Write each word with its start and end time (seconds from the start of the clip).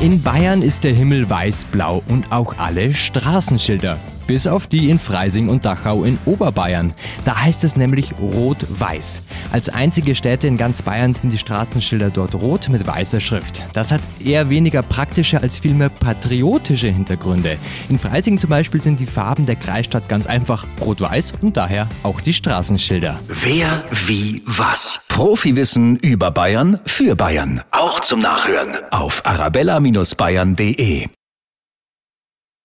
In 0.00 0.20
Bayern 0.22 0.60
ist 0.60 0.82
der 0.82 0.92
Himmel 0.92 1.30
weiß-blau 1.30 2.02
und 2.08 2.32
auch 2.32 2.58
alle 2.58 2.92
Straßenschilder. 2.92 3.96
Bis 4.26 4.46
auf 4.46 4.66
die 4.66 4.90
in 4.90 4.98
Freising 4.98 5.48
und 5.48 5.64
Dachau 5.64 6.02
in 6.02 6.18
Oberbayern. 6.24 6.92
Da 7.24 7.40
heißt 7.40 7.62
es 7.62 7.76
nämlich 7.76 8.12
rot-weiß. 8.20 9.22
Als 9.52 9.68
einzige 9.68 10.14
Städte 10.16 10.48
in 10.48 10.56
ganz 10.56 10.82
Bayern 10.82 11.14
sind 11.14 11.30
die 11.30 11.38
Straßenschilder 11.38 12.10
dort 12.10 12.34
rot 12.34 12.68
mit 12.70 12.86
weißer 12.86 13.20
Schrift. 13.20 13.62
Das 13.72 13.92
hat 13.92 14.00
eher 14.22 14.50
weniger 14.50 14.82
praktische 14.82 15.40
als 15.40 15.58
vielmehr 15.58 15.90
patriotische 15.90 16.88
Hintergründe. 16.88 17.56
In 17.88 17.98
Freising 17.98 18.38
zum 18.38 18.50
Beispiel 18.50 18.82
sind 18.82 18.98
die 18.98 19.06
Farben 19.06 19.46
der 19.46 19.56
Kreisstadt 19.56 20.08
ganz 20.08 20.26
einfach 20.26 20.66
rot-weiß 20.80 21.34
und 21.40 21.56
daher 21.56 21.88
auch 22.02 22.20
die 22.20 22.34
Straßenschilder. 22.34 23.20
Wer, 23.28 23.84
wie, 24.06 24.42
was? 24.44 25.03
Profiwissen 25.14 25.96
über 25.98 26.32
Bayern 26.32 26.80
für 26.86 27.14
Bayern. 27.14 27.62
Auch 27.70 28.00
zum 28.00 28.18
Nachhören 28.18 28.76
auf 28.90 29.24
arabella-bayern.de. 29.24 31.06